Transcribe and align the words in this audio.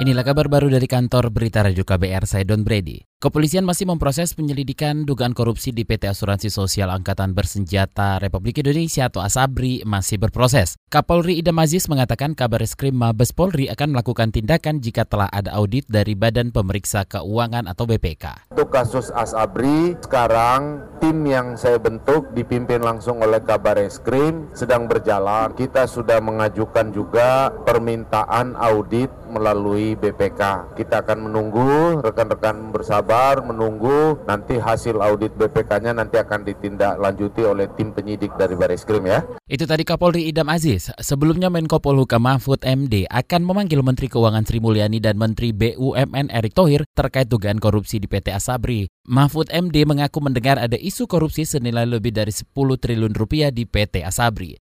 Inilah 0.00 0.24
kabar 0.24 0.48
baru 0.48 0.72
dari 0.72 0.88
kantor 0.88 1.28
Berita 1.28 1.60
Radio 1.60 1.84
KBR, 1.84 2.24
saya 2.24 2.40
Don 2.48 2.64
Brady. 2.64 3.09
Kepolisian 3.20 3.68
masih 3.68 3.84
memproses 3.84 4.32
penyelidikan 4.32 5.04
dugaan 5.04 5.36
korupsi 5.36 5.76
di 5.76 5.84
PT 5.84 6.08
Asuransi 6.08 6.48
Sosial 6.48 6.88
Angkatan 6.88 7.36
Bersenjata 7.36 8.16
Republik 8.16 8.64
Indonesia 8.64 9.12
atau 9.12 9.20
ASABRI 9.20 9.84
masih 9.84 10.16
berproses. 10.16 10.80
Kapolri 10.88 11.36
Idam 11.36 11.60
Aziz 11.60 11.84
mengatakan 11.92 12.32
kabar 12.32 12.64
eskrim 12.64 12.96
Mabes 12.96 13.36
Polri 13.36 13.68
akan 13.68 13.92
melakukan 13.92 14.32
tindakan 14.32 14.80
jika 14.80 15.04
telah 15.04 15.28
ada 15.28 15.52
audit 15.52 15.84
dari 15.92 16.16
Badan 16.16 16.48
Pemeriksa 16.48 17.04
Keuangan 17.04 17.68
atau 17.68 17.84
BPK. 17.84 18.56
Untuk 18.56 18.72
kasus 18.72 19.12
ASABRI, 19.12 20.00
sekarang 20.00 20.88
tim 21.04 21.20
yang 21.28 21.60
saya 21.60 21.76
bentuk 21.76 22.32
dipimpin 22.32 22.80
langsung 22.80 23.20
oleh 23.20 23.44
kabar 23.44 23.76
eskrim 23.84 24.48
sedang 24.56 24.88
berjalan. 24.88 25.52
Kita 25.52 25.84
sudah 25.84 26.24
mengajukan 26.24 26.88
juga 26.88 27.52
permintaan 27.68 28.56
audit 28.56 29.12
melalui 29.28 29.92
BPK. 30.00 30.72
Kita 30.72 31.04
akan 31.04 31.28
menunggu 31.28 32.00
rekan-rekan 32.00 32.72
bersama 32.72 33.09
sabar 33.10 33.42
menunggu 33.42 34.22
nanti 34.22 34.54
hasil 34.54 35.02
audit 35.02 35.34
BPK-nya 35.34 35.90
nanti 35.90 36.14
akan 36.14 36.46
ditindaklanjuti 36.46 37.42
oleh 37.42 37.66
tim 37.74 37.90
penyidik 37.90 38.30
dari 38.38 38.54
Baris 38.54 38.86
Krim 38.86 39.02
ya. 39.02 39.26
Itu 39.50 39.66
tadi 39.66 39.82
Kapolri 39.82 40.30
Idam 40.30 40.46
Aziz. 40.46 40.94
Sebelumnya 40.94 41.50
Menko 41.50 41.82
Polhukam 41.82 42.22
Mahfud 42.22 42.62
MD 42.62 43.10
akan 43.10 43.42
memanggil 43.42 43.82
Menteri 43.82 44.06
Keuangan 44.06 44.46
Sri 44.46 44.62
Mulyani 44.62 45.02
dan 45.02 45.18
Menteri 45.18 45.50
BUMN 45.50 46.30
Erick 46.30 46.54
Thohir 46.54 46.86
terkait 46.94 47.26
dugaan 47.26 47.58
korupsi 47.58 47.98
di 47.98 48.06
PT 48.06 48.30
Asabri. 48.30 48.86
Mahfud 49.10 49.50
MD 49.50 49.82
mengaku 49.82 50.22
mendengar 50.22 50.62
ada 50.62 50.78
isu 50.78 51.10
korupsi 51.10 51.42
senilai 51.42 51.90
lebih 51.90 52.14
dari 52.14 52.30
10 52.30 52.46
triliun 52.54 53.18
rupiah 53.18 53.50
di 53.50 53.66
PT 53.66 54.06
Asabri. 54.06 54.54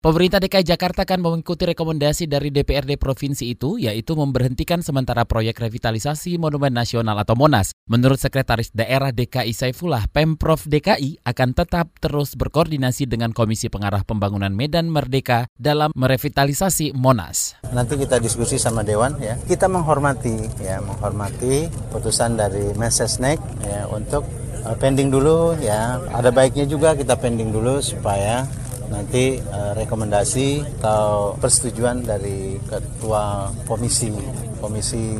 Pemerintah 0.00 0.40
DKI 0.40 0.64
Jakarta 0.64 1.04
akan 1.04 1.20
mengikuti 1.20 1.68
rekomendasi 1.68 2.24
dari 2.24 2.48
DPRD 2.48 2.96
provinsi 2.96 3.52
itu, 3.52 3.76
yaitu 3.76 4.16
memberhentikan 4.16 4.80
sementara 4.80 5.28
proyek 5.28 5.60
revitalisasi 5.60 6.40
Monumen 6.40 6.72
Nasional 6.72 7.20
atau 7.20 7.36
Monas. 7.36 7.76
Menurut 7.84 8.16
Sekretaris 8.16 8.72
Daerah 8.72 9.12
DKI 9.12 9.52
Saifullah, 9.52 10.08
Pemprov 10.08 10.64
DKI 10.64 11.20
akan 11.20 11.52
tetap 11.52 11.92
terus 12.00 12.32
berkoordinasi 12.32 13.12
dengan 13.12 13.36
Komisi 13.36 13.68
Pengarah 13.68 14.00
Pembangunan 14.00 14.48
Medan 14.56 14.88
Merdeka 14.88 15.52
dalam 15.60 15.92
merevitalisasi 15.92 16.96
Monas. 16.96 17.60
Nanti 17.68 18.00
kita 18.00 18.24
diskusi 18.24 18.56
sama 18.56 18.80
Dewan 18.80 19.20
ya. 19.20 19.36
Kita 19.36 19.68
menghormati 19.68 20.64
ya, 20.64 20.80
menghormati 20.80 21.68
putusan 21.92 22.40
dari 22.40 22.72
Mensesnek 22.72 23.36
ya 23.68 23.84
untuk 23.92 24.24
uh, 24.64 24.72
pending 24.80 25.12
dulu 25.12 25.60
ya. 25.60 26.00
Ada 26.08 26.32
baiknya 26.32 26.64
juga 26.64 26.96
kita 26.96 27.20
pending 27.20 27.52
dulu 27.52 27.84
supaya 27.84 28.48
nanti 28.90 29.38
uh, 29.38 29.72
rekomendasi 29.78 30.66
atau 30.82 31.38
persetujuan 31.38 32.02
dari 32.04 32.58
ketua 32.66 33.54
komisi 33.64 34.10
komisi 34.58 35.16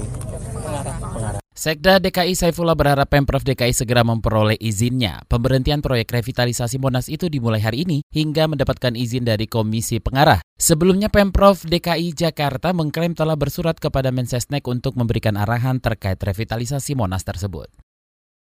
pengarah. 0.60 1.40
Sekda 1.50 2.00
DKI 2.00 2.32
Saifullah 2.40 2.72
berharap 2.72 3.12
Pemprov 3.12 3.44
DKI 3.44 3.76
segera 3.76 4.00
memperoleh 4.00 4.56
izinnya. 4.64 5.20
Pemberhentian 5.28 5.84
proyek 5.84 6.08
revitalisasi 6.08 6.80
Monas 6.80 7.12
itu 7.12 7.28
dimulai 7.28 7.60
hari 7.60 7.84
ini 7.84 8.00
hingga 8.08 8.48
mendapatkan 8.48 8.96
izin 8.96 9.28
dari 9.28 9.44
Komisi 9.44 10.00
Pengarah. 10.00 10.40
Sebelumnya 10.56 11.12
Pemprov 11.12 11.60
DKI 11.68 12.16
Jakarta 12.16 12.72
mengklaim 12.72 13.12
telah 13.12 13.36
bersurat 13.36 13.76
kepada 13.76 14.08
Mensesnek 14.08 14.64
untuk 14.72 14.96
memberikan 14.96 15.36
arahan 15.36 15.84
terkait 15.84 16.16
revitalisasi 16.16 16.96
Monas 16.96 17.28
tersebut. 17.28 17.68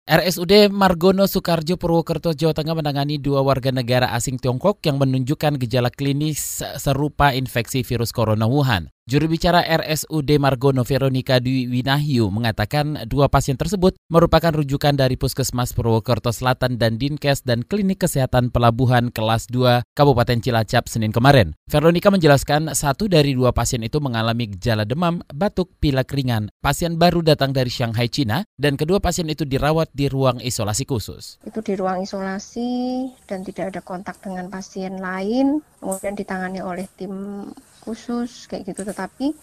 RSUD 0.10 0.74
Margono 0.74 1.30
Soekarjo 1.30 1.78
Purwokerto 1.78 2.34
Jawa 2.34 2.58
Tengah 2.58 2.74
menangani 2.74 3.22
dua 3.22 3.46
warga 3.46 3.70
negara 3.70 4.10
asing 4.10 4.42
Tiongkok 4.42 4.82
yang 4.82 4.98
menunjukkan 4.98 5.62
gejala 5.62 5.94
klinis 5.94 6.66
serupa 6.82 7.38
infeksi 7.38 7.86
virus 7.86 8.10
corona 8.10 8.50
Wuhan. 8.50 8.90
Juru 9.10 9.26
bicara 9.26 9.66
RSUD 9.66 10.38
Margono 10.38 10.86
Veronica 10.86 11.42
Dwi 11.42 11.66
Winahyu 11.66 12.30
mengatakan 12.30 13.10
dua 13.10 13.26
pasien 13.26 13.58
tersebut 13.58 13.98
merupakan 14.06 14.54
rujukan 14.54 14.94
dari 14.94 15.18
Puskesmas 15.18 15.74
Purwokerto 15.74 16.30
Selatan 16.30 16.78
dan 16.78 17.02
Dinkes 17.02 17.42
dan 17.42 17.66
Klinik 17.66 18.06
Kesehatan 18.06 18.54
Pelabuhan 18.54 19.10
kelas 19.10 19.50
2 19.50 19.98
Kabupaten 19.98 20.38
Cilacap 20.46 20.86
Senin 20.86 21.10
kemarin. 21.10 21.58
Veronica 21.66 22.14
menjelaskan 22.14 22.78
satu 22.78 23.10
dari 23.10 23.34
dua 23.34 23.50
pasien 23.50 23.82
itu 23.82 23.98
mengalami 23.98 24.46
gejala 24.54 24.86
demam, 24.86 25.26
batuk, 25.34 25.74
pilek 25.82 26.14
ringan. 26.14 26.54
Pasien 26.62 27.02
baru 27.02 27.26
datang 27.26 27.50
dari 27.50 27.74
Shanghai, 27.74 28.14
Cina 28.14 28.46
dan 28.62 28.78
kedua 28.78 29.02
pasien 29.02 29.26
itu 29.26 29.42
dirawat 29.42 29.90
di 29.90 30.06
ruang 30.06 30.38
isolasi 30.38 30.86
khusus. 30.86 31.42
Itu 31.50 31.66
di 31.66 31.74
ruang 31.74 32.06
isolasi 32.06 33.10
dan 33.26 33.42
tidak 33.42 33.74
ada 33.74 33.82
kontak 33.82 34.22
dengan 34.22 34.54
pasien 34.54 35.02
lain, 35.02 35.66
kemudian 35.82 36.14
ditangani 36.14 36.62
oleh 36.62 36.86
tim 36.94 37.42
khusus 37.84 38.46
kayak 38.52 38.72
gitu. 38.74 38.84
Tetapi 38.86 39.34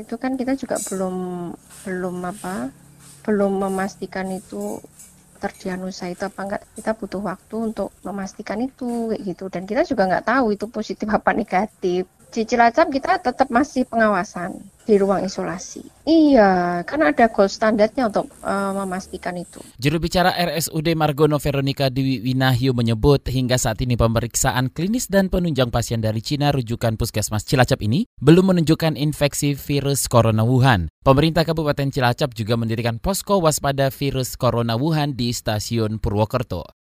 itu 0.00 0.14
kan 0.16 0.36
kita 0.36 0.56
juga 0.56 0.80
belum 0.88 1.16
belum 1.84 2.16
apa 2.24 2.72
belum 3.20 3.60
memastikan 3.68 4.32
itu 4.32 4.80
terdiagnosa 5.40 6.12
itu 6.12 6.22
apa 6.28 6.40
enggak. 6.44 6.62
Kita 6.76 6.92
butuh 6.96 7.22
waktu 7.24 7.56
untuk 7.72 7.90
memastikan 8.04 8.60
itu 8.60 9.12
kayak 9.12 9.22
gitu. 9.24 9.44
Dan 9.48 9.64
kita 9.64 9.82
juga 9.88 10.08
nggak 10.08 10.26
tahu 10.28 10.52
itu 10.56 10.66
positif 10.68 11.08
apa 11.08 11.32
negatif 11.32 12.04
di 12.30 12.46
Cilacap 12.46 12.88
kita 12.94 13.18
tetap 13.18 13.50
masih 13.50 13.82
pengawasan 13.84 14.62
di 14.90 14.98
ruang 14.98 15.22
isolasi. 15.22 15.86
Iya, 16.02 16.82
karena 16.82 17.14
ada 17.14 17.30
gold 17.30 17.46
standarnya 17.46 18.10
untuk 18.10 18.26
uh, 18.42 18.74
memastikan 18.74 19.38
itu. 19.38 19.62
Juru 19.78 20.02
bicara 20.02 20.34
RSUD 20.34 20.98
Margono 20.98 21.38
Veronica 21.38 21.86
Dewi 21.86 22.18
Winahyu 22.18 22.74
menyebut 22.74 23.22
hingga 23.30 23.54
saat 23.54 23.78
ini 23.86 23.94
pemeriksaan 23.94 24.74
klinis 24.74 25.06
dan 25.06 25.30
penunjang 25.30 25.70
pasien 25.70 26.02
dari 26.02 26.18
Cina 26.18 26.50
rujukan 26.50 26.98
Puskesmas 26.98 27.46
Cilacap 27.46 27.78
ini 27.86 28.10
belum 28.18 28.50
menunjukkan 28.50 28.98
infeksi 28.98 29.54
virus 29.54 30.10
corona 30.10 30.42
Wuhan. 30.42 30.90
Pemerintah 31.06 31.46
Kabupaten 31.46 31.94
Cilacap 31.94 32.34
juga 32.34 32.58
mendirikan 32.58 32.98
posko 32.98 33.38
waspada 33.38 33.94
virus 33.94 34.34
corona 34.34 34.74
Wuhan 34.74 35.14
di 35.14 35.30
stasiun 35.30 36.02
Purwokerto. 36.02 36.79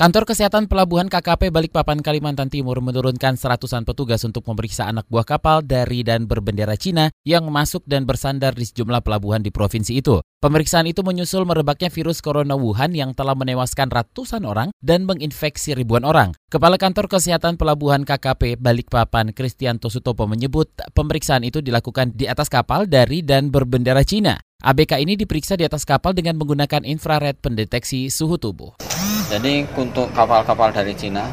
Kantor 0.00 0.32
Kesehatan 0.32 0.64
Pelabuhan 0.64 1.12
KKP 1.12 1.52
Balikpapan 1.52 2.00
Kalimantan 2.00 2.48
Timur 2.48 2.80
menurunkan 2.80 3.36
seratusan 3.36 3.84
petugas 3.84 4.24
untuk 4.24 4.48
memeriksa 4.48 4.88
anak 4.88 5.04
buah 5.12 5.28
kapal 5.28 5.60
dari 5.60 6.00
dan 6.00 6.24
berbendera 6.24 6.72
Cina 6.72 7.12
yang 7.20 7.52
masuk 7.52 7.84
dan 7.84 8.08
bersandar 8.08 8.56
di 8.56 8.64
sejumlah 8.64 9.04
pelabuhan 9.04 9.44
di 9.44 9.52
provinsi 9.52 10.00
itu. 10.00 10.24
Pemeriksaan 10.40 10.88
itu 10.88 11.04
menyusul 11.04 11.44
merebaknya 11.44 11.92
virus 11.92 12.24
corona 12.24 12.56
Wuhan 12.56 12.96
yang 12.96 13.12
telah 13.12 13.36
menewaskan 13.36 13.92
ratusan 13.92 14.48
orang 14.48 14.72
dan 14.80 15.04
menginfeksi 15.04 15.76
ribuan 15.76 16.08
orang. 16.08 16.32
Kepala 16.48 16.80
Kantor 16.80 17.04
Kesehatan 17.04 17.60
Pelabuhan 17.60 18.08
KKP 18.08 18.56
Balikpapan 18.56 19.36
Kristianto 19.36 19.92
Sutopo 19.92 20.24
menyebut 20.24 20.80
pemeriksaan 20.96 21.44
itu 21.44 21.60
dilakukan 21.60 22.16
di 22.16 22.24
atas 22.24 22.48
kapal 22.48 22.88
dari 22.88 23.20
dan 23.20 23.52
berbendera 23.52 24.00
Cina. 24.00 24.40
ABK 24.64 24.96
ini 24.96 25.20
diperiksa 25.20 25.60
di 25.60 25.68
atas 25.68 25.84
kapal 25.84 26.16
dengan 26.16 26.40
menggunakan 26.40 26.88
infrared 26.88 27.44
pendeteksi 27.44 28.08
suhu 28.08 28.40
tubuh. 28.40 28.89
Jadi 29.30 29.62
untuk 29.78 30.10
kapal-kapal 30.10 30.74
dari 30.74 30.90
Cina 30.98 31.30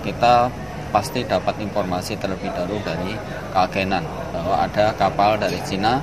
kita 0.00 0.48
pasti 0.88 1.20
dapat 1.28 1.60
informasi 1.60 2.16
terlebih 2.16 2.48
dahulu 2.56 2.80
dari 2.80 3.12
keagenan 3.52 4.00
bahwa 4.32 4.64
ada 4.64 4.96
kapal 4.96 5.36
dari 5.36 5.60
Cina 5.60 6.00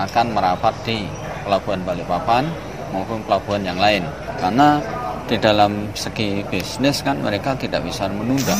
akan 0.00 0.32
merapat 0.32 0.72
di 0.88 1.04
pelabuhan 1.44 1.84
Balikpapan 1.84 2.48
maupun 2.96 3.20
pelabuhan 3.28 3.60
yang 3.60 3.76
lain. 3.76 4.08
Karena 4.40 4.80
di 5.28 5.36
dalam 5.36 5.92
segi 5.92 6.40
bisnis 6.48 7.04
kan 7.04 7.20
mereka 7.20 7.52
tidak 7.54 7.84
bisa 7.84 8.08
menunda 8.08 8.56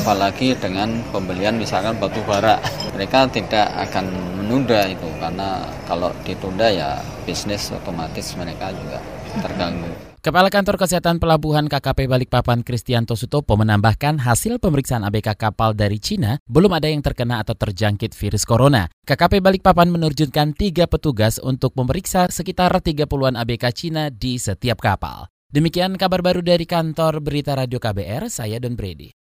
apalagi 0.00 0.56
dengan 0.56 1.04
pembelian 1.12 1.60
misalkan 1.60 1.92
batu 2.00 2.24
bara. 2.24 2.56
Mereka 2.96 3.28
tidak 3.36 3.68
akan 3.90 4.08
menunda 4.40 4.88
itu 4.88 5.06
karena 5.20 5.60
kalau 5.84 6.08
ditunda 6.24 6.72
ya 6.72 6.96
bisnis 7.28 7.68
otomatis 7.68 8.32
mereka 8.40 8.72
juga 8.72 9.19
terganggu 9.38 10.10
Kepala 10.20 10.52
Kantor 10.52 10.76
Kesehatan 10.76 11.16
Pelabuhan 11.16 11.64
KKP 11.64 12.04
Balikpapan 12.04 12.60
Kristianto 12.60 13.16
Sutopo 13.16 13.56
menambahkan 13.56 14.20
hasil 14.20 14.60
pemeriksaan 14.60 15.00
ABK 15.08 15.32
kapal 15.32 15.72
dari 15.72 15.96
Cina 15.96 16.36
belum 16.44 16.76
ada 16.76 16.92
yang 16.92 17.00
terkena 17.00 17.40
atau 17.40 17.56
terjangkit 17.56 18.12
virus 18.12 18.44
corona. 18.44 18.84
KKP 19.08 19.40
Balikpapan 19.40 19.88
menerjunkan 19.88 20.52
tiga 20.52 20.84
petugas 20.84 21.40
untuk 21.40 21.72
memeriksa 21.72 22.28
sekitar 22.28 22.68
30-an 22.68 23.40
ABK 23.40 23.64
Cina 23.72 24.12
di 24.12 24.36
setiap 24.36 24.84
kapal. 24.84 25.24
Demikian 25.48 25.96
kabar 25.96 26.20
baru 26.20 26.44
dari 26.44 26.68
kantor 26.68 27.24
Berita 27.24 27.56
Radio 27.56 27.80
KBR, 27.80 28.28
saya 28.28 28.60
Don 28.60 28.76
Brady. 28.76 29.19